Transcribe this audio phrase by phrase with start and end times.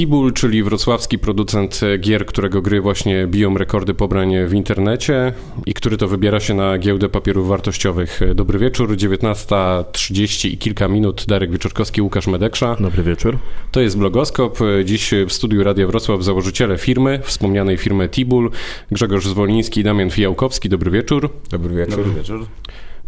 [0.00, 5.32] Tibul, czyli wrocławski producent gier, którego gry właśnie biją rekordy pobrań w internecie
[5.66, 8.20] i który to wybiera się na giełdę papierów wartościowych.
[8.34, 11.24] Dobry wieczór, 19.30 i kilka minut.
[11.28, 12.76] Darek Wieczorkowski, Łukasz Medeksza.
[12.80, 13.38] Dobry wieczór.
[13.70, 14.58] To jest Blogoskop.
[14.84, 18.50] Dziś w studiu Radia Wrocław założyciele firmy, wspomnianej firmy Tibul,
[18.90, 20.68] Grzegorz Zwoliński i Damian Fijałkowski.
[20.68, 21.30] Dobry wieczór.
[21.50, 21.96] Dobry wieczór.
[21.96, 22.46] Dobry wieczór.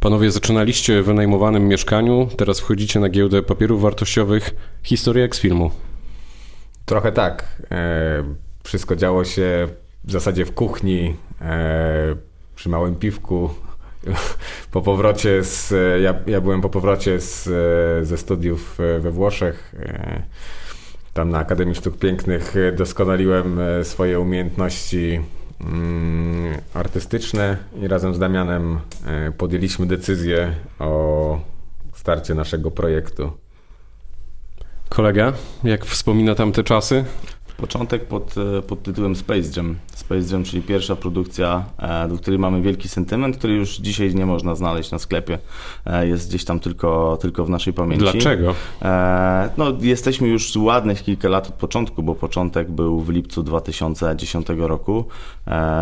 [0.01, 4.55] Panowie, zaczynaliście w wynajmowanym mieszkaniu, teraz wchodzicie na giełdę papierów wartościowych.
[4.83, 5.71] Historia jak z filmu.
[6.85, 7.45] Trochę tak.
[7.71, 8.25] E,
[8.65, 9.69] wszystko działo się
[10.05, 12.17] w zasadzie w kuchni, e,
[12.55, 13.51] przy małym piwku.
[14.73, 15.71] Po powrocie z,
[16.03, 17.49] ja, ja byłem po powrocie z,
[18.07, 19.75] ze studiów we Włoszech.
[19.79, 20.23] E,
[21.13, 25.21] tam na Akademii Sztuk Pięknych doskonaliłem swoje umiejętności
[25.61, 28.79] mm, artystyczne i razem z Damianem
[29.39, 31.41] podjęliśmy decyzję o
[31.95, 33.42] starcie naszego projektu.
[34.93, 35.33] Kolega,
[35.65, 37.05] jak wspomina tamte czasy?
[37.57, 39.77] Początek pod, e, pod tytułem Space Jam.
[39.95, 44.27] Space Jam, czyli pierwsza produkcja, e, do której mamy wielki sentyment, który już dzisiaj nie
[44.27, 45.39] można znaleźć na sklepie.
[45.87, 48.05] E, jest gdzieś tam tylko, tylko w naszej pamięci.
[48.05, 48.55] Dlaczego?
[49.57, 55.05] No, jesteśmy już ładnych kilka lat od początku, bo początek był w lipcu 2010 roku.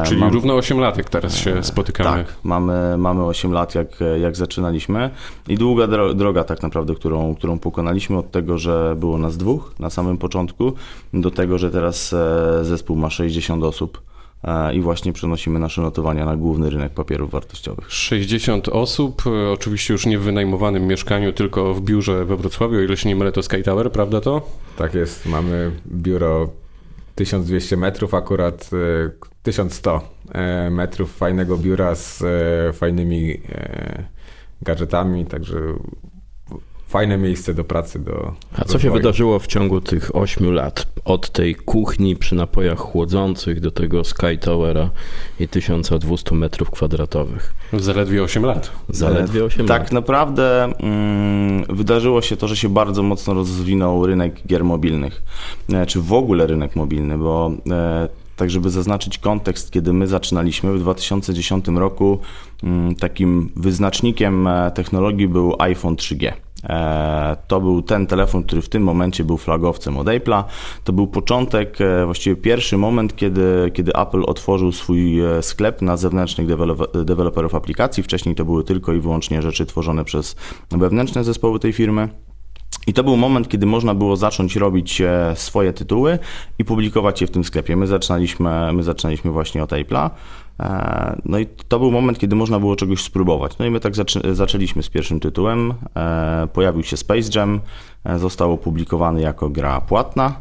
[0.04, 0.32] Czyli Mam...
[0.32, 2.24] równo 8 lat, jak teraz się spotykamy.
[2.24, 3.88] Tak, mamy, mamy 8 lat, jak,
[4.20, 5.10] jak zaczynaliśmy
[5.48, 9.90] i długa droga tak naprawdę, którą, którą pokonaliśmy od tego, że było nas dwóch na
[9.90, 10.72] samym początku,
[11.14, 14.02] do tego, że teraz e, zespół ma 60 osób
[14.44, 17.92] e, i właśnie przenosimy nasze notowania na główny rynek papierów wartościowych.
[17.92, 22.80] 60 osób, e, oczywiście już nie w wynajmowanym mieszkaniu, tylko w biurze we Wrocławiu, o
[22.80, 24.42] ile się nie mylę, to Sky Tower, prawda to?
[24.76, 26.50] Tak jest, mamy biuro
[27.14, 28.70] 1200 metrów, akurat
[29.42, 30.00] 1100
[30.70, 32.22] metrów fajnego biura z
[32.76, 33.40] fajnymi
[34.62, 35.56] gadżetami, także
[36.90, 37.98] fajne miejsce do pracy.
[37.98, 40.86] Do A co się wydarzyło w ciągu tych 8 lat?
[41.04, 44.90] Od tej kuchni przy napojach chłodzących do tego Sky Towera
[45.40, 47.54] i 1200 metrów kwadratowych.
[47.72, 48.70] Zaledwie 8 lat.
[48.88, 49.82] Zaledwie 8 tak lat.
[49.82, 55.22] Tak naprawdę mm, wydarzyło się to, że się bardzo mocno rozwinął rynek gier mobilnych,
[55.72, 60.72] e, czy w ogóle rynek mobilny, bo e, tak, żeby zaznaczyć kontekst, kiedy my zaczynaliśmy
[60.72, 62.18] w 2010 roku,
[62.62, 66.32] mm, takim wyznacznikiem e, technologii był iPhone 3G.
[66.64, 70.44] E, to był ten telefon, który w tym momencie był flagowcem od Apple'a.
[70.84, 75.96] To był początek, e, właściwie pierwszy moment, kiedy, kiedy Apple otworzył swój e, sklep na
[75.96, 76.46] zewnętrznych
[77.04, 78.02] deweloperów aplikacji.
[78.02, 80.36] Wcześniej to były tylko i wyłącznie rzeczy tworzone przez
[80.70, 82.08] wewnętrzne zespoły tej firmy.
[82.90, 85.02] I to był moment, kiedy można było zacząć robić
[85.34, 86.18] swoje tytuły
[86.58, 87.76] i publikować je w tym sklepie.
[87.76, 90.10] My zaczynaliśmy, my zaczynaliśmy właśnie od Apple'a.
[90.60, 93.58] E, no i to był moment, kiedy można było czegoś spróbować.
[93.58, 95.74] No i my tak zaczę zaczęliśmy z pierwszym tytułem.
[95.96, 97.60] E, pojawił się Space Jam,
[98.04, 100.40] e, został opublikowany jako gra płatna.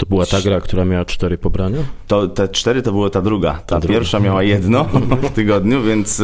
[0.00, 1.78] To była ta gra, która miała cztery pobrania?
[2.06, 3.52] To, te cztery to była ta druga.
[3.66, 4.30] Ta, ta pierwsza druga.
[4.30, 4.84] miała jedno
[5.22, 6.22] w tygodniu, więc...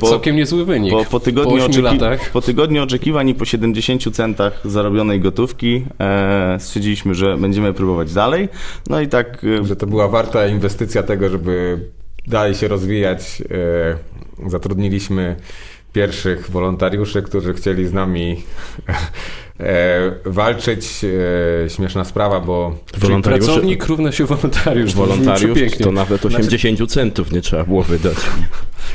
[0.00, 0.92] Po, Całkiem niezły wynik.
[0.92, 2.30] Po, po, tygodniu, po, oczeki latach.
[2.30, 8.48] po tygodniu oczekiwań i po 70 centach zarobionej gotówki e, stwierdziliśmy, że będziemy próbować dalej.
[8.90, 9.44] No i tak...
[9.60, 11.80] E, że to była warta inwestycja tego, żeby
[12.26, 13.42] dalej się rozwijać.
[14.46, 15.36] E, zatrudniliśmy
[15.92, 18.42] pierwszych wolontariuszy, którzy chcieli z nami
[18.88, 18.94] e,
[20.24, 21.04] walczyć.
[21.64, 22.76] E, śmieszna sprawa, bo...
[23.22, 24.94] Pracownik równa się wolontariusz.
[24.94, 26.94] Wolontariusz to nawet 80 znaczy...
[26.94, 28.16] centów nie trzeba było wydać.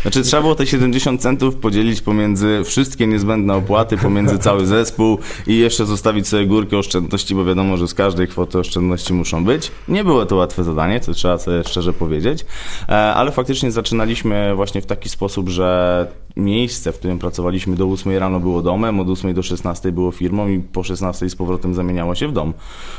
[0.01, 5.57] Znaczy trzeba było te 70 centów podzielić pomiędzy wszystkie niezbędne opłaty, pomiędzy cały zespół i
[5.57, 9.72] jeszcze zostawić sobie górkę oszczędności, bo wiadomo, że z każdej kwoty oszczędności muszą być.
[9.88, 12.45] Nie było to łatwe zadanie, co trzeba sobie szczerze powiedzieć,
[12.90, 18.18] e, ale faktycznie zaczynaliśmy właśnie w taki sposób, że miejsce, w którym pracowaliśmy do 8
[18.18, 22.15] rano było domem, od 8 do 16 było firmą i po 16 z powrotem zamieniało
[22.15, 22.53] się w dom.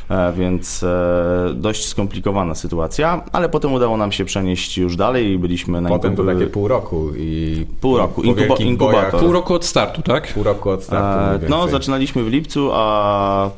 [0.08, 5.38] E, więc e, dość skomplikowana sytuacja, ale potem udało nam się przenieść już dalej i
[5.38, 9.20] byliśmy na Potem to takie pół roku i pół roku Inkuba inkubator.
[9.20, 10.32] Pół roku od startu, tak?
[10.34, 11.46] Pół roku od startu.
[11.46, 13.50] E, no, zaczynaliśmy w lipcu, a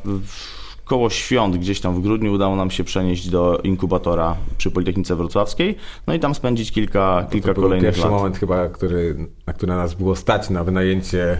[0.86, 5.76] koło świąt, gdzieś tam w grudniu, udało nam się przenieść do inkubatora przy Politechnice Wrocławskiej,
[6.06, 9.16] no i tam spędzić kilka, kilka to kolejnych pierwszy moment chyba, który,
[9.46, 11.38] na który nas było stać na wynajęcie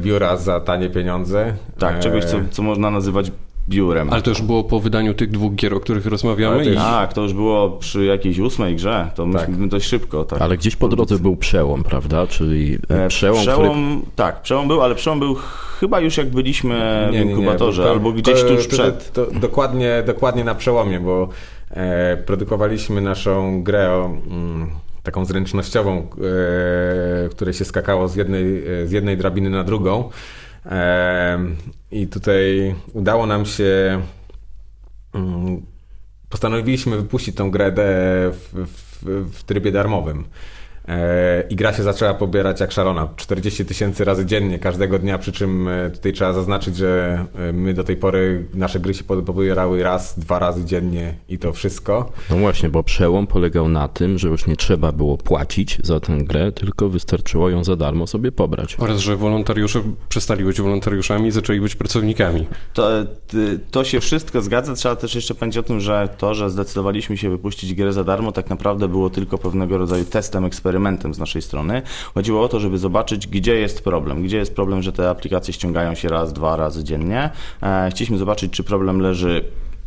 [0.00, 1.54] biura za tanie pieniądze.
[1.78, 3.30] Tak, czegoś, co, co można nazywać
[3.68, 4.12] biurem.
[4.12, 6.74] Ale to już było po wydaniu tych dwóch gier, o których rozmawiamy?
[6.74, 9.68] Tak, to już było przy jakiejś ósmej grze, to tak.
[9.68, 10.24] dość szybko.
[10.24, 10.42] Tak.
[10.42, 12.26] Ale gdzieś po drodze był przełom, prawda?
[12.26, 14.12] Czyli e, przełom, przełom który...
[14.16, 15.36] Tak, przełom był, ale przełom był
[15.80, 19.12] chyba już jak byliśmy nie, w inkubatorze, nie, nie, albo gdzieś to, tuż przed.
[19.12, 21.28] To, to, dokładnie, dokładnie na przełomie, bo
[21.70, 24.04] e, produkowaliśmy naszą grę o...
[24.30, 24.70] Mm,
[25.06, 26.06] taką zręcznościową,
[27.36, 30.10] e, której się skakało z jednej, z jednej drabiny na drugą.
[31.90, 34.02] I tutaj udało nam się
[35.14, 35.62] mm,
[36.28, 37.72] postanowiliśmy wypuścić tą grę
[38.32, 40.24] w, w, w trybie darmowym.
[40.88, 43.08] E, I gra się zaczęła pobierać jak szalona.
[43.16, 47.74] 40 tysięcy razy dziennie, każdego dnia, przy czym e, tutaj trzeba zaznaczyć, że e, my
[47.74, 52.12] do tej pory nasze gry się pobierały raz, dwa razy dziennie i to wszystko.
[52.30, 56.18] No właśnie, bo przełom polegał na tym, że już nie trzeba było płacić za tę
[56.18, 58.76] grę, tylko wystarczyło ją za darmo sobie pobrać.
[58.78, 62.46] Oraz, że wolontariusze przestali być wolontariuszami i zaczęli być pracownikami.
[62.74, 62.90] To,
[63.70, 64.74] to się wszystko zgadza.
[64.74, 68.32] Trzeba też jeszcze powiedzieć o tym, że to, że zdecydowaliśmy się wypuścić grę za darmo,
[68.32, 71.82] tak naprawdę było tylko pewnego rodzaju testem eksperymentalnym eksperymentem z naszej strony.
[72.14, 74.22] Chodziło o to, żeby zobaczyć, gdzie jest problem.
[74.22, 77.30] Gdzie jest problem, że te aplikacje ściągają się raz, dwa razy dziennie.
[77.62, 79.44] E, chcieliśmy zobaczyć, czy problem leży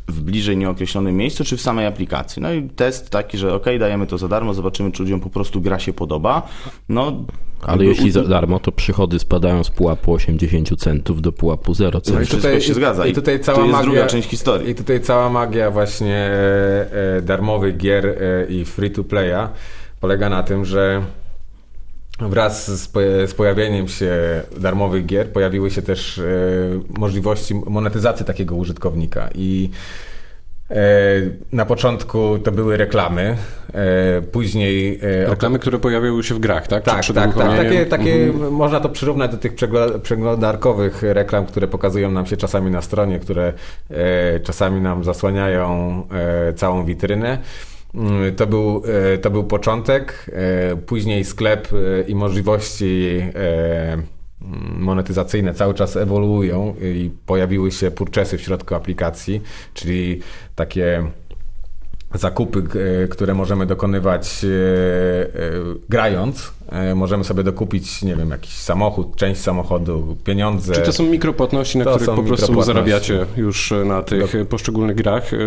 [0.07, 2.41] w bliżej nieokreślonym miejscu, czy w samej aplikacji.
[2.41, 5.62] No i test taki, że ok, dajemy to za darmo, zobaczymy, czy ludziom po prostu
[5.62, 6.47] gra się podoba.
[6.89, 7.25] No,
[7.62, 12.31] ale jeśli za darmo, to przychody spadają z pułapu 80 centów do pułapu 0 centów.
[12.31, 13.06] No i tutaj się zgadza.
[13.06, 14.69] I tutaj cała to jest magia, druga część historii.
[14.69, 19.50] I tutaj cała magia właśnie e, e, darmowych gier e, i free to playa
[20.00, 21.04] polega na tym, że
[22.22, 22.81] wraz
[23.28, 26.24] z, pojawieniem się darmowych gier pojawiły się też e,
[26.98, 29.69] możliwości monetyzacji takiego użytkownika i
[30.72, 30.75] e,
[31.51, 33.38] na początku to były reklamy,
[33.74, 35.00] e, później...
[35.25, 36.84] Reklamy, które pojawiały się w grach, tak?
[36.84, 37.57] Tak, tak, tak.
[37.57, 38.54] Takie, takie mhm.
[38.54, 39.56] Można to przyrównać do tych
[40.04, 43.54] przeglądarkowych reklam, które pokazują nam się czasami na stronie, które
[44.44, 46.04] czasami nam zasłaniają
[46.56, 47.38] całą witrynę.
[47.94, 48.83] Mm, to był,
[49.13, 54.03] e, to był początek, e, później sklep e, i możliwości mm,
[54.80, 59.41] monetyzacyjne cały czas ewoluują i pojawiły się purczesy w środku aplikacji,
[59.74, 60.21] czyli
[60.56, 61.03] takie
[62.13, 62.63] zakupy,
[63.09, 64.45] które możemy dokonywać
[65.89, 66.53] grając,
[66.95, 70.74] możemy sobie dokupić, nie wiem, jakiś samochód, część samochodu, pieniądze.
[70.74, 74.95] Czy to są mikropłatności, na to których po prostu zarabiacie już na tych Dok poszczególnych
[74.95, 75.33] grach?
[75.33, 75.38] E,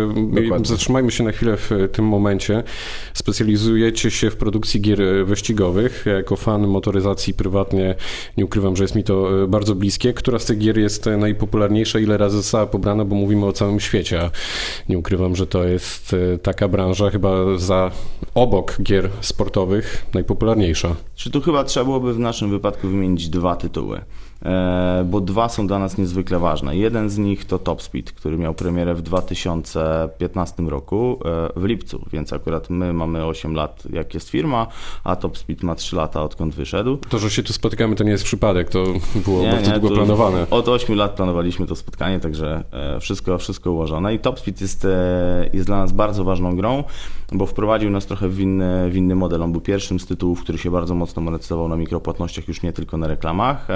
[0.41, 0.65] Dokładnie.
[0.65, 2.63] Zatrzymajmy się na chwilę w tym momencie.
[3.13, 6.03] Specjalizujecie się w produkcji gier wyścigowych.
[6.05, 7.95] Ja jako fan motoryzacji prywatnie
[8.37, 10.13] nie ukrywam, że jest mi to e, bardzo bliskie.
[10.13, 11.99] Która z tych gier jest najpopularniejsza?
[11.99, 13.05] Ile razy została pobrana?
[13.05, 14.29] Bo mówimy o całym świecie, a
[14.89, 17.91] nie ukrywam, że to jest taka branża chyba za
[18.35, 20.95] obok gier sportowych najpopularniejsza.
[21.15, 24.01] Czy tu chyba trzeba byłoby w naszym wypadku wymienić dwa tytuły?
[24.45, 26.77] E, bo dwa są dla nas niezwykle ważne.
[26.77, 32.05] Jeden z nich to Top Speed, który miał premierę w 2015 roku e, w lipcu,
[32.13, 34.67] więc akurat my mamy 8 lat, jak jest firma,
[35.03, 36.97] a Top Speed ma 3 lata, odkąd wyszedł.
[36.97, 38.83] To, że się tu spotykamy, to nie jest przypadek, to
[39.15, 40.45] było nie, bardzo nie, długo planowane.
[40.49, 44.13] Od 8 lat planowaliśmy to spotkanie, także e, wszystko, wszystko ułożone.
[44.13, 44.87] I Top Speed jest,
[45.53, 46.83] jest dla nas bardzo ważną grą,
[47.31, 49.41] bo wprowadził nas trochę w inny, w inny model.
[49.41, 52.97] On był pierwszym z tytułów, który się bardzo mocno monetyzował na mikropłatnościach, już nie tylko
[52.97, 53.67] na reklamach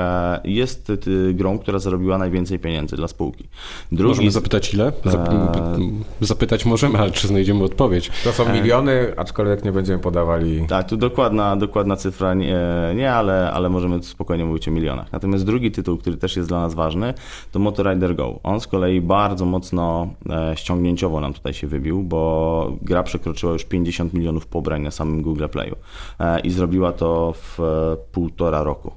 [0.58, 0.92] jest
[1.34, 3.48] grą, która zarobiła najwięcej pieniędzy dla spółki.
[3.92, 4.10] Drugi...
[4.10, 4.92] Możemy zapytać ile?
[5.06, 5.30] Zap...
[5.30, 5.92] Eee...
[6.22, 8.12] Zapytać możemy, ale czy znajdziemy odpowiedź?
[8.24, 10.66] To są miliony, aczkolwiek nie będziemy podawali...
[10.68, 12.60] Tak, tu dokładna, dokładna cyfra nie,
[12.96, 15.12] nie ale, ale możemy spokojnie mówić o milionach.
[15.12, 17.14] Natomiast drugi tytuł, który też jest dla nas ważny,
[17.52, 18.40] to Motorrider Go.
[18.44, 23.66] On z kolei bardzo mocno e, ściągnięciowo nam tutaj się wybił, bo gra przekroczyła już
[23.66, 25.76] 50 milionów pobrań na samym Google Playu
[26.20, 28.92] e, i zrobiła to w e, półtora roku.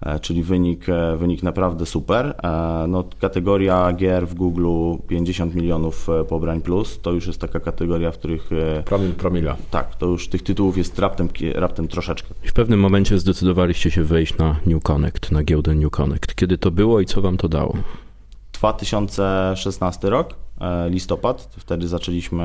[0.00, 2.26] E, czyli wynik, e, wynik naprawdę super.
[2.26, 4.68] E, no, kategoria gier w Google
[5.08, 8.50] 50 milionów pobrań plus, to już jest taka kategoria, w których...
[8.84, 9.56] Promil, promila.
[9.70, 12.34] Tak, to już tych tytułów jest raptem, raptem troszeczkę.
[12.44, 16.34] I w pewnym momencie zdecydowaliście się wejść na New Connect, na giełdę New Connect.
[16.34, 17.76] Kiedy to było i co wam to dało?
[18.52, 20.34] 2016 rok,
[20.90, 22.44] listopad, wtedy zaczęliśmy,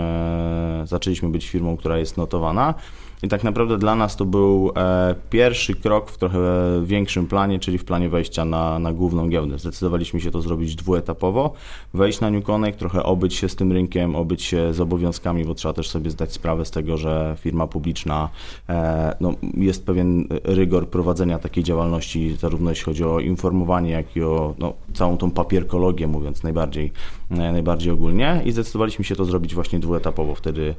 [0.85, 2.73] zaczęliśmy być firmą, która jest notowana.
[3.23, 6.39] I tak naprawdę dla nas to był e, pierwszy krok w trochę
[6.83, 9.59] większym planie, czyli w planie wejścia na, na główną giełdę.
[9.59, 11.53] Zdecydowaliśmy się to zrobić dwuetapowo,
[11.93, 15.55] wejść na New Connect, trochę obyć się z tym rynkiem, obyć się z obowiązkami, bo
[15.55, 18.29] trzeba też sobie zdać sprawę z tego, że firma publiczna,
[18.69, 24.23] e, no, jest pewien rygor prowadzenia takiej działalności, zarówno jeśli chodzi o informowanie, jak i
[24.23, 26.91] o no, całą tą papierkologię, mówiąc najbardziej,
[27.31, 28.41] e, najbardziej ogólnie.
[28.45, 30.75] I zdecydowaliśmy się to zrobić właśnie dwuetapowo, wtedy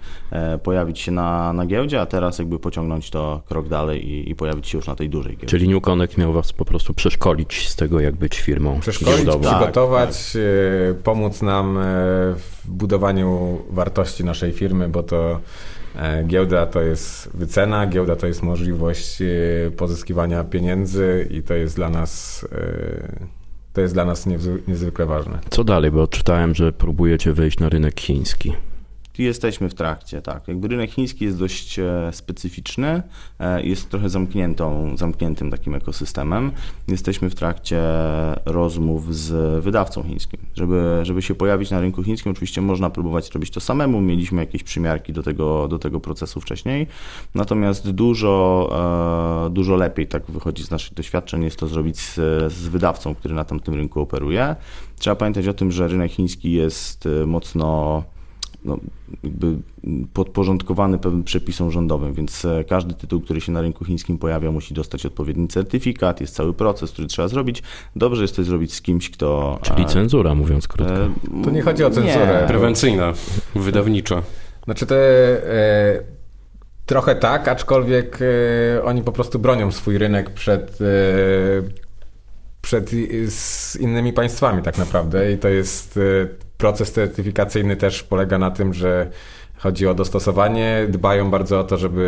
[0.63, 4.69] pojawić się na, na giełdzie, a teraz jakby pociągnąć to krok dalej i, i pojawić
[4.69, 5.47] się już na tej dużej giełdzie.
[5.47, 9.51] Czyli New Connect miał was po prostu przeszkolić z tego, jak być firmą Przeszkolić, giełdową.
[9.51, 10.43] przygotować, tak,
[10.95, 11.03] tak.
[11.03, 11.81] pomóc nam e,
[12.37, 15.41] w budowaniu wartości naszej firmy, bo to
[15.97, 19.19] e, Giełda to jest wycena, giełda to jest możliwość
[19.77, 22.47] pozyskiwania pieniędzy i to jest dla nas
[23.73, 24.27] to jest dla nas
[24.69, 25.39] niezwykle ważne.
[25.51, 28.53] Co dalej, bo czytałem, że próbujecie wejść na rynek chiński.
[29.19, 30.49] Jesteśmy w trakcie, tak.
[30.49, 33.03] Jakby rynek chiński jest dość e, specyficzny,
[33.41, 36.53] e, jest trochę zamkniętą, zamkniętym takim ekosystemem.
[36.89, 37.83] Jesteśmy w trakcie
[38.45, 40.41] rozmów z wydawcą chińskim.
[40.55, 44.01] Żeby, żeby się pojawić na rynku chińskim, oczywiście można próbować robić to samemu.
[44.01, 46.87] Mieliśmy jakieś przymiarki do tego, do tego procesu wcześniej.
[47.35, 52.15] Natomiast dużo, e, dużo lepiej, tak wychodzi z naszych doświadczeń, jest to zrobić z,
[52.53, 54.57] z wydawcą, który na tamtym rynku operuje.
[54.99, 58.03] Trzeba pamiętać o tym, że rynek chiński jest mocno
[58.65, 58.79] no,
[59.25, 59.57] jakby
[60.13, 64.75] podporządkowany pewnym przepisom rządowym, więc e, każdy tytuł, który się na rynku chińskim pojawia, musi
[64.75, 67.63] dostać odpowiedni certyfikat, jest cały proces, który trzeba zrobić.
[67.97, 69.59] Dobrze jest to zrobić z kimś, kto...
[69.63, 70.95] Czyli cenzura, mówiąc krótko.
[70.95, 71.11] E,
[71.45, 72.39] to nie chodzi o cenzurę.
[72.43, 72.49] Nie.
[72.49, 73.13] Prewencyjna,
[73.55, 74.23] wydawnicza.
[74.65, 76.01] Znaczy to e,
[76.87, 80.85] trochę tak, aczkolwiek e, oni po prostu bronią swój rynek przed e,
[82.63, 82.91] przed
[83.29, 85.99] z innymi państwami tak naprawdę i to jest
[86.63, 89.11] proces certyfikacyjny też polega na tym, że
[89.57, 92.05] chodzi o dostosowanie, dbają bardzo o to, żeby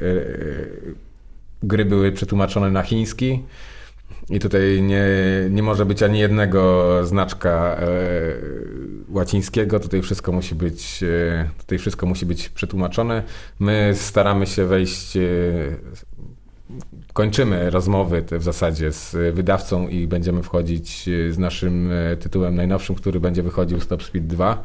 [0.00, 0.92] e, e,
[1.62, 3.42] gry były przetłumaczone na chiński.
[4.30, 5.04] I tutaj nie,
[5.50, 7.86] nie może być ani jednego znaczka e,
[9.08, 13.22] łacińskiego, tutaj wszystko musi być, e, tutaj wszystko musi być przetłumaczone.
[13.58, 15.20] My staramy się wejść, e,
[17.12, 23.20] kończymy rozmowy w zasadzie z wydawcą i będziemy wchodzić z naszym e, tytułem najnowszym, który
[23.20, 24.62] będzie wychodził Stop Speed 2.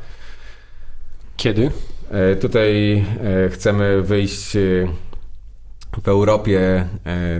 [1.38, 1.72] Kiedy?
[2.12, 2.98] E, tutaj
[3.46, 4.58] e, chcemy wyjść
[6.04, 6.88] w Europie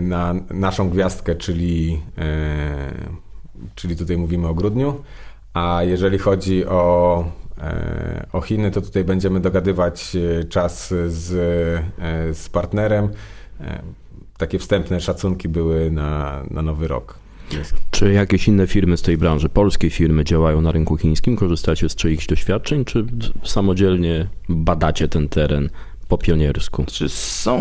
[0.00, 2.00] na naszą gwiazdkę, czyli,
[3.74, 5.02] czyli tutaj mówimy o grudniu.
[5.54, 7.24] A jeżeli chodzi o,
[8.32, 10.16] o Chiny, to tutaj będziemy dogadywać
[10.48, 11.26] czas z,
[12.36, 13.08] z partnerem
[14.38, 17.18] takie wstępne szacunki były na, na nowy rok.
[17.90, 21.36] Czy jakieś inne firmy z tej branży, polskie firmy działają na rynku chińskim?
[21.36, 23.04] Korzystacie z czyichś doświadczeń, czy
[23.44, 25.70] samodzielnie badacie ten teren
[26.08, 26.84] po pioniersku?
[26.86, 27.58] Czy są,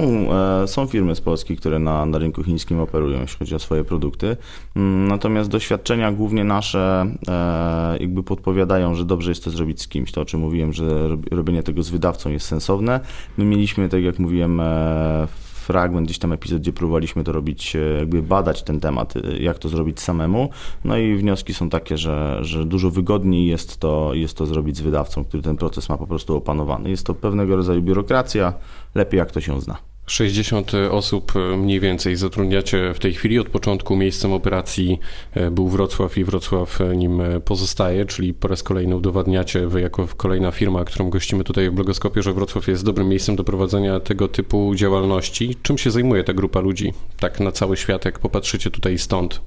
[0.63, 3.83] e, są firmy z Polski, które na, na rynku chińskim operują, jeśli chodzi o swoje
[3.83, 4.37] produkty.
[4.75, 10.11] Mm, natomiast doświadczenia głównie nasze e, jakby podpowiadają, że dobrze jest to zrobić z kimś.
[10.11, 12.99] To o czym mówiłem, że robienie tego z wydawcą jest sensowne.
[13.37, 15.27] My mieliśmy, tak jak mówiłem, e,
[15.67, 19.59] fragment, gdzieś tam epizod, gdzie próbowaliśmy to robić, e, jakby badać ten temat, e, jak
[19.59, 20.49] to zrobić samemu.
[20.85, 24.81] No i wnioski są takie, że, że dużo wygodniej jest to, jest to zrobić z
[24.81, 26.89] wydawcą, który ten proces ma po prostu opanowany.
[26.89, 28.53] Jest to pewnego rodzaju biurokracja,
[28.95, 29.77] lepiej jak to się zna.
[30.07, 33.39] 60 osób mniej więcej zatrudniacie w tej chwili.
[33.39, 34.99] Od początku miejscem operacji
[35.33, 40.51] e, był Wrocław i Wrocław nim pozostaje, czyli po raz kolejny udowadniacie wy jako kolejna
[40.51, 44.75] firma, którą gościmy tutaj w Blogoskopie, że Wrocław jest dobrym miejscem do prowadzenia tego typu
[44.75, 45.55] działalności.
[45.61, 46.93] Czym się zajmuje ta grupa ludzi?
[47.19, 49.41] Tak na cały świat, jak popatrzycie tutaj stąd.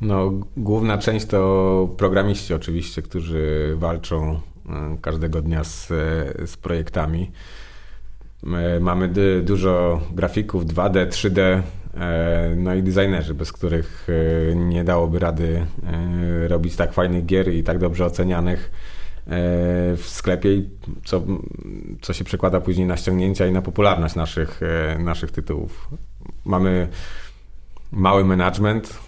[0.00, 7.30] No, główna część to programiści oczywiście, którzy walczą e, każdego dnia z, e, z projektami.
[8.42, 9.08] My mamy
[9.42, 11.62] dużo grafików 2D, 3D,
[11.94, 14.06] e, no i designerzy, bez których
[14.50, 18.70] e, nie dałoby rady e, robić tak fajnych gier i tak dobrze ocenianych
[19.96, 20.48] w sklepie,
[21.04, 21.22] co,
[22.00, 24.60] co się przekłada później na ściągnięcia i na popularność naszych,
[24.98, 25.88] naszych tytułów.
[26.44, 26.88] Mamy
[27.92, 28.98] mały management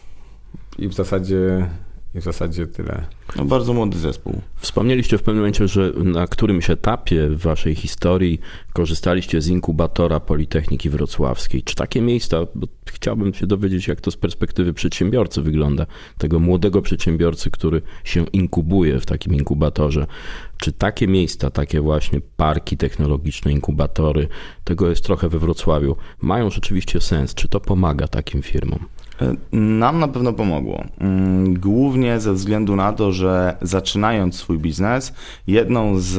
[0.79, 1.69] i w zasadzie
[2.15, 3.07] i w zasadzie tyle.
[3.37, 4.41] No bardzo młody zespół.
[4.57, 8.41] Wspomnieliście w pewnym momencie, że na którymś etapie w waszej historii
[8.73, 11.63] korzystaliście z inkubatora Politechniki Wrocławskiej.
[11.63, 15.87] Czy takie miejsca, bo chciałbym się dowiedzieć, jak to z perspektywy przedsiębiorcy wygląda,
[16.19, 20.07] tego młodego przedsiębiorcy, który się inkubuje w takim inkubatorze.
[20.57, 24.29] Czy takie miejsca, takie właśnie parki technologiczne, inkubatory,
[24.65, 27.35] tego jest trochę we Wrocławiu, mają rzeczywiście sens?
[27.35, 28.79] Czy to pomaga takim firmom?
[29.53, 30.85] Nam na pewno pomogło.
[30.99, 35.13] Mm, głównie ze względu na to, że zaczynając swój biznes,
[35.47, 36.11] jedną z,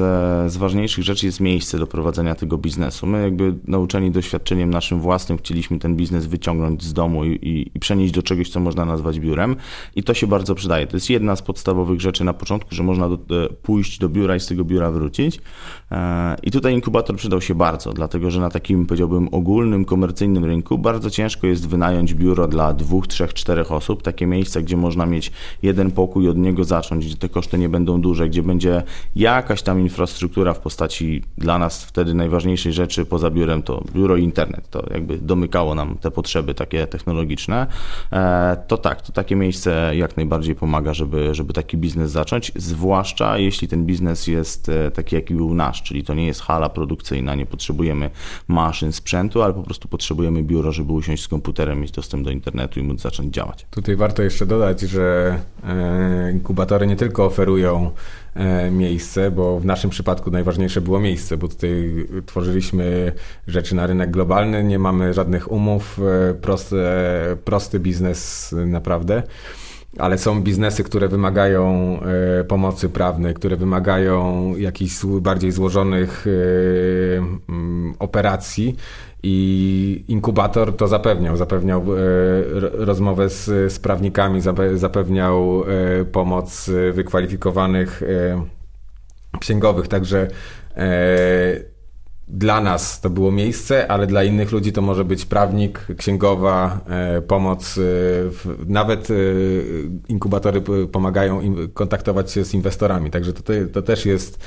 [0.52, 3.08] z ważniejszych rzeczy jest miejsce do prowadzenia tego biznesu.
[3.08, 7.80] My jakby nauczeni doświadczeniem naszym własnym chcieliśmy ten biznes wyciągnąć z domu i, i, i
[7.80, 9.56] przenieść do czegoś, co można nazwać biurem
[9.96, 10.88] i to się bardzo przydaje.
[10.88, 14.40] To jest jedna z podstawowych rzeczy na początku, że można do, pójść do biura i
[14.40, 15.42] z tego biura wrócić.
[15.92, 20.78] E, I tutaj inkubator przydał się bardzo, dlatego że na takim, powiedziałbym, ogólnym, komercyjnym rynku
[20.78, 25.32] bardzo ciężko jest wynająć biuro dla dwóch, trzech, czterech osób, takie miejsce, gdzie można mieć
[25.64, 28.84] jeden pokój od niego zacząć, gdzie te koszty nie będą duże, gdzie będzie
[29.16, 34.24] jakaś tam infrastruktura w postaci dla nas wtedy najważniejszej rzeczy poza biurem to biuro i
[34.24, 34.70] internet.
[34.70, 37.68] To jakby domykało nam te potrzeby takie technologiczne.
[38.12, 43.38] E, to tak, to takie miejsce jak najbardziej pomaga, żeby, żeby taki biznes zacząć, zwłaszcza
[43.38, 47.36] jeśli ten biznes jest e, taki, jaki był nasz, czyli to nie jest hala produkcyjna,
[47.36, 48.10] nie potrzebujemy
[48.48, 52.75] maszyn, sprzętu, ale po prostu potrzebujemy biuro, żeby usiąść z komputerem, mieć dostęp do internetu
[52.80, 53.66] i móc zacząć działać.
[53.70, 57.92] Tutaj warto jeszcze dodać, że e, inkubatory nie tylko oferują
[58.34, 63.12] e, miejsce, bo w naszym przypadku najważniejsze było miejsce, bo tutaj tworzyliśmy
[63.48, 66.76] rzeczy na rynek globalny, nie mamy żadnych umów, e, prosty,
[67.46, 69.24] prosty biznes naprawdę
[69.98, 72.00] ale są biznesy, które wymagają
[72.48, 76.26] pomocy prawnej, które wymagają jakichś bardziej złożonych
[77.48, 78.76] mm, operacji
[79.28, 81.38] i inkubator to zapewniał.
[81.38, 81.86] Zapewniał e,
[82.86, 84.42] rozmowę z, z prawnikami,
[84.74, 88.46] zapewniał e, pomoc wykwalifikowanych e,
[89.40, 89.88] księgowych.
[89.88, 90.28] Także
[92.28, 96.80] dla nas to było miejsce, ale dla innych ludzi to może być prawnik, księgowa,
[97.28, 97.80] pomoc.
[98.68, 99.08] Nawet
[100.08, 101.42] inkubatory pomagają
[101.74, 103.12] kontaktować się z inwestorami.
[103.12, 104.40] Także to, to też jest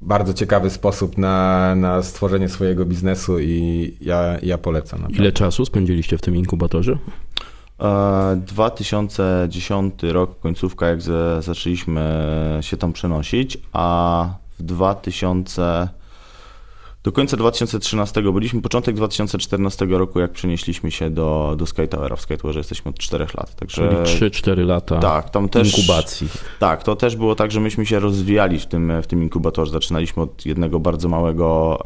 [0.00, 5.00] bardzo ciekawy sposób na, na stworzenie swojego biznesu i ja, ja polecam.
[5.00, 5.22] Naprawdę.
[5.22, 6.98] Ile czasu spędziliście w tym inkubatorze?
[8.46, 11.02] 2010 e, rok, końcówka, jak
[11.40, 12.28] zaczęliśmy
[12.60, 15.88] się tam przenosić, a w 2000
[17.02, 22.16] do końca 2013 byliśmy, początek 2014 roku, jak przenieśliśmy się do, do Sky Towera.
[22.16, 23.54] W Sky Towerze jesteśmy od 4 lat.
[23.54, 26.28] Także, Czyli 3-4 lata tak, tam też, inkubacji.
[26.58, 29.72] Tak, to też było tak, że myśmy się rozwijali w tym, w tym inkubatorze.
[29.72, 31.78] Zaczynaliśmy od jednego bardzo małego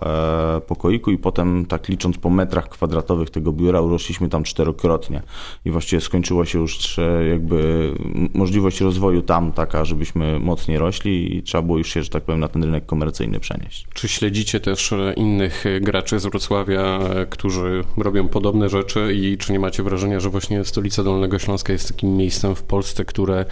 [0.57, 5.23] e, pokoiku i potem tak licząc po metrach kwadratowych tego biura urośliśmy tam czterokrotnie.
[5.65, 6.97] I właściwie skończyło się już
[7.31, 7.93] jakby
[8.35, 12.41] możliwość rozwoju tam taka, żebyśmy mocniej rośli i trzeba było już się, że tak powiem,
[12.41, 13.87] na ten rynek komercyjny przenieść.
[13.95, 16.99] Czy śledzicie też innych graczy z Wrocławia,
[17.31, 21.89] którzy robią podobne rzeczy i czy nie macie wrażenia, że właśnie stolica Dolnego Śląska jest
[21.89, 23.45] takim miejscem w Polsce, które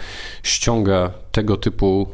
[0.43, 2.07] ściąga tego typu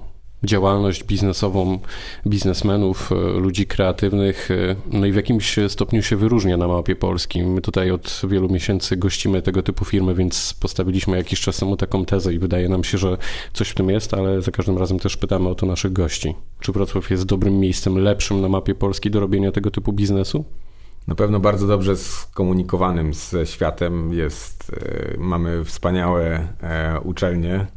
[0.43, 1.79] działalność biznesową
[2.27, 4.49] biznesmenów, ludzi kreatywnych,
[4.91, 7.53] no i w jakimś stopniu się wyróżnia na mapie polskim.
[7.53, 12.05] My tutaj od wielu miesięcy gościmy tego typu firmy, więc postawiliśmy jakiś czas temu taką
[12.05, 13.17] tezę i wydaje nam się, że
[13.53, 16.35] coś w tym jest, ale za każdym razem też pytamy o to naszych gości.
[16.59, 20.45] Czy Wrocław jest dobrym miejscem, lepszym na mapie Polski do robienia tego typu biznesu?
[21.07, 27.67] Na pewno bardzo dobrze skomunikowanym ze światem jest, e, mamy wspaniałe e, uczelnie, e,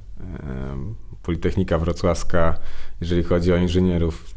[1.22, 2.58] Politechnika Wrocławska,
[3.00, 4.34] jeżeli chodzi o inżynierów,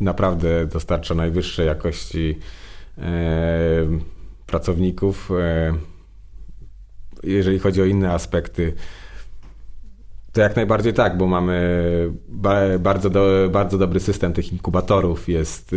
[0.00, 2.38] naprawdę dostarcza najwyższej jakości
[2.98, 3.02] e,
[4.46, 5.30] pracowników.
[5.40, 5.74] E,
[7.22, 8.72] jeżeli chodzi o inne aspekty,
[10.32, 11.82] to jak najbardziej tak, bo mamy
[12.78, 15.28] bardzo, do, bardzo dobry system tych inkubatorów.
[15.28, 15.74] Jest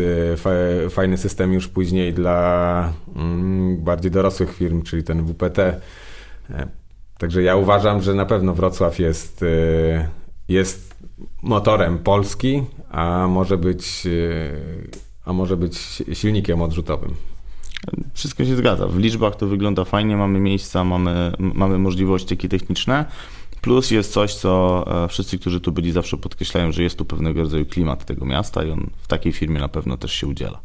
[0.85, 5.81] e, fajny system już później dla mm, bardziej dorosłych firm, czyli ten WPT.
[7.17, 9.45] Także ja uważam, że na pewno Wrocław jest,
[10.49, 10.95] jest
[11.41, 14.89] motorem Polski, a może być, y,
[15.25, 15.77] a może być
[16.13, 17.13] silnikiem odrzutowym.
[18.13, 18.87] Wszystko się zgadza.
[18.87, 23.05] W liczbach to wygląda fajnie, mamy miejsca, mamy, mamy możliwości takie techniczne.
[23.61, 27.41] Plus jest coś, co e, wszyscy, którzy tu byli, zawsze podkreślają, że jest tu pewnego
[27.41, 30.59] rodzaju klimat tego miasta i on w takiej firmie na pewno też się udziela.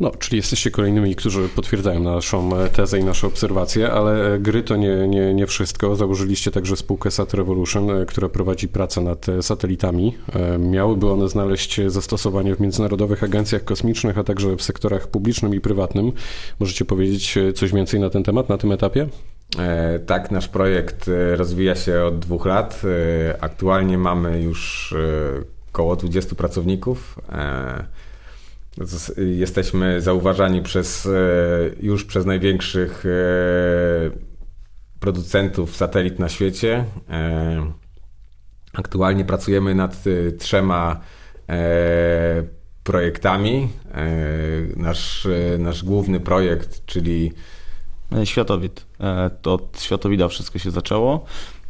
[0.00, 4.62] No, czyli jesteście kolejnymi, którzy potwierdzają naszą e, tezę i nasze obserwacje, ale e, gry
[4.62, 5.96] to nie, nie, nie wszystko.
[5.96, 10.18] Założyliście także spółkę Sat Revolution, e, która prowadzi pracę nad satelitami.
[10.58, 16.12] Miałyby one znaleźć zastosowanie w międzynarodowych agencjach kosmicznych, a także w sektorach publicznym i prywatnym.
[16.60, 19.08] Możecie powiedzieć coś więcej na ten temat, na tym etapie?
[20.06, 22.82] Tak, nasz projekt rozwija się od dwóch lat.
[23.40, 24.94] Aktualnie mamy już
[25.72, 27.18] około 20 pracowników.
[29.16, 31.10] Jesteśmy zauważani przez, e,
[31.80, 33.10] już przez największych e,
[35.00, 36.84] producentów satelit na świecie.
[37.10, 37.72] E,
[38.72, 40.04] aktualnie pracujemy nad
[40.38, 41.00] trzema
[42.84, 43.68] projektami.
[44.76, 47.32] Nasz, nasz główny projekt, czyli
[48.24, 48.86] Światowid.
[49.42, 51.24] To od Światowida wszystko się zaczęło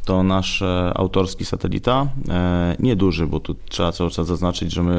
[0.07, 2.07] to nasz e, autorski satelita.
[2.29, 4.97] E, nieduży, bo tu trzeba cały czas zaznaczyć, że my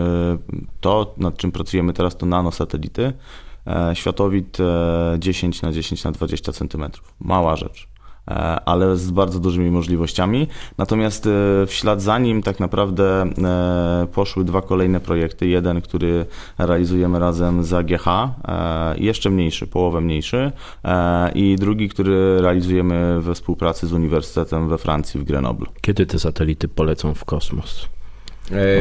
[0.80, 3.12] to, nad czym pracujemy teraz, to nanosatelity.
[3.66, 4.58] E, światowid
[5.18, 6.84] 10 na 10 na 20 cm.
[7.20, 7.88] Mała rzecz.
[8.28, 10.48] E, ale z bardzo dużymi możliwościami.
[10.78, 11.30] Natomiast e,
[11.66, 15.46] w ślad za nim tak naprawdę e, poszły dwa kolejne projekty.
[15.46, 16.26] Jeden, który
[16.58, 18.04] realizujemy razem z AGH,
[18.96, 20.52] jeszcze mniejszy, połowę mniejszy
[21.34, 25.66] i drugi, który realizujemy we współpracy z Uniwersytetem we Francji w Grenoble.
[25.80, 27.88] Kiedy te satelity polecą w kosmos?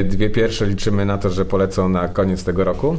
[0.04, 2.98] Dwie pierwsze liczymy na to, że polecą na koniec tego roku.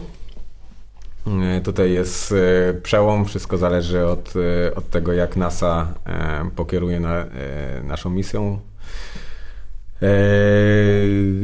[1.26, 5.94] E, tutaj jest e, przełom, wszystko zależy od, e, od tego, jak NASA
[6.57, 7.26] pokieruje na,
[7.83, 8.61] naszą misją.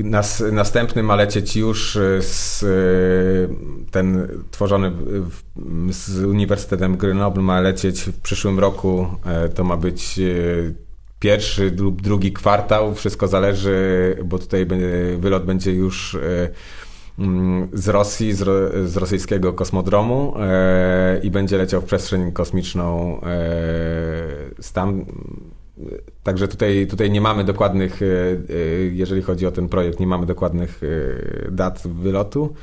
[0.04, 2.64] Nas, następny ma lecieć już z,
[3.90, 4.92] ten tworzony
[5.90, 9.06] z Uniwersytetem Grenoble ma lecieć w przyszłym roku.
[9.54, 10.20] To ma być
[11.18, 12.94] pierwszy lub drugi kwartał.
[12.94, 14.66] Wszystko zależy, bo tutaj
[15.18, 16.16] wylot będzie już
[17.72, 18.44] z Rosji, z,
[18.90, 25.04] z rosyjskiego kosmodromu e, i będzie leciał w przestrzeń kosmiczną e, tam.
[26.22, 28.58] Także tutaj, tutaj nie mamy dokładnych, e, e,
[28.92, 32.54] jeżeli chodzi o ten projekt, nie mamy dokładnych e, dat wylotu.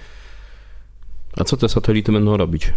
[1.38, 2.74] A co te satelity będą robić?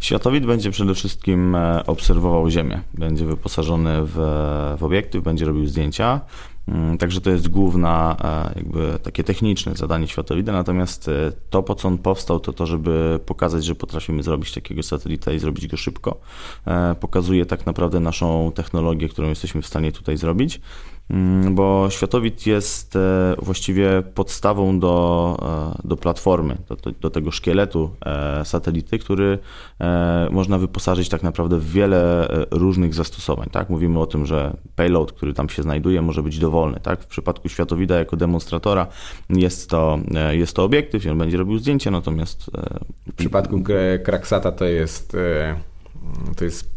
[0.00, 2.80] Światowid będzie przede wszystkim e, obserwował Ziemię.
[2.94, 4.14] Będzie wyposażony w,
[4.78, 6.20] w obiektyw, będzie robił zdjęcia.
[6.68, 11.74] Mm, także to jest główna, e, jakby takie techniczne zadanie światowida, natomiast e, to, po
[11.74, 15.76] co on powstał, to to, żeby pokazać, że potrafimy zrobić takiego satelita i zrobić go
[15.76, 16.20] szybko.
[17.00, 20.60] Pokazuje tak naprawdę naszą technologię, którą jesteśmy w stanie tutaj zrobić.
[21.10, 25.36] Mm, bo światowid jest e, właściwie podstawą do,
[25.82, 29.38] e, do platformy, do, do, tego szkieletu e, satelity, który
[30.30, 33.48] można wyposażyć tak naprawdę w wiele różnych zastosowań.
[33.52, 33.70] Tak?
[33.70, 36.80] Mówimy o tym, że payload, który tam się znajduje, może być dowolny.
[36.82, 37.02] Tak?
[37.02, 38.86] W przypadku światowida jako demonstratora
[39.30, 39.98] jest to,
[40.30, 42.50] jest to obiektyw on będzie robił zdjęcie, natomiast...
[43.06, 43.62] W przypadku
[44.04, 45.16] Kraksata to jest,
[46.36, 46.73] to jest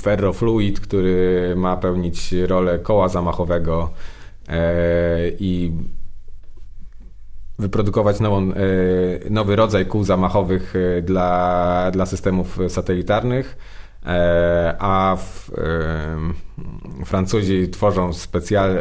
[0.00, 3.90] ferrofluid, który ma pełnić rolę koła zamachowego
[4.48, 5.72] e, i
[7.58, 8.54] wyprodukować nową, e,
[9.30, 13.56] nowy rodzaj kół zamachowych e, dla, dla systemów satelitarnych,
[14.78, 15.50] a w,
[17.04, 18.78] Francuzi tworzą specjal,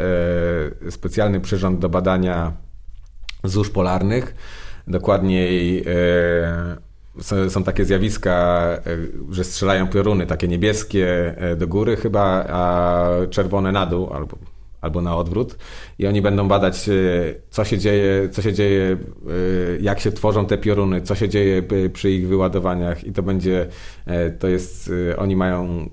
[0.89, 2.51] specjalny przyrząd do badania
[3.43, 4.35] złóż polarnych,
[4.87, 5.85] dokładniej
[7.49, 8.97] są, takie zjawiska, e,
[9.31, 14.37] że strzelają pioruny, takie niebieskie e, do góry chyba, a czerwone na dół albo,
[14.81, 15.57] albo na odwrót.
[15.99, 16.93] I oni będą badać, e,
[17.49, 18.97] co się dzieje, co się dzieje,
[19.81, 23.67] jak się tworzą te pioruny, co się dzieje przy ich wyładowaniach i to będzie,
[24.39, 25.89] to jest, oni mają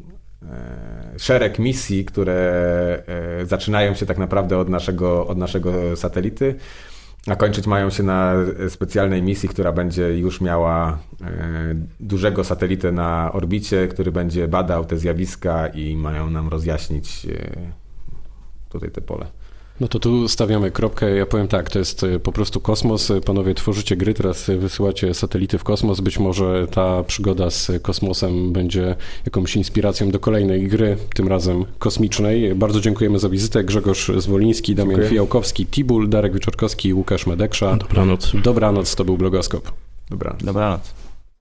[1.19, 3.03] szereg misji, które
[3.45, 6.55] zaczynają się tak naprawdę od naszego, od naszego satelity.
[7.27, 8.35] A kończyć mają się na
[8.69, 14.97] specjalnej misji, która będzie już miała e, dużego satelitę na orbicie, który będzie badał te
[14.97, 17.57] zjawiska i mają nam rozjaśnić e,
[18.69, 19.27] tutaj te pole.
[19.81, 21.17] No to tu stawiamy kropkę.
[21.17, 23.13] Ja powiem tak, to jest e, po prostu kosmos.
[23.25, 26.01] Panowie tworzycie gry, teraz wysyłacie satelity w kosmos.
[26.01, 32.55] Być może ta przygoda z kosmosem będzie jakąś inspiracją do kolejnej gry, tym razem kosmicznej.
[32.55, 33.65] Bardzo dziękujemy za wizytę.
[33.65, 35.09] Grzegorz Zwoliński, Damian Dziękuję.
[35.09, 37.77] Fijałkowski, Tibul, Darek Wieczorkowski, Łukasz Medeksza.
[37.77, 38.33] Dobranoc.
[38.43, 39.73] Dobranoc, to był Blogoskop.
[40.11, 40.43] Dobranoc.
[40.45, 41.00] Dobranoc.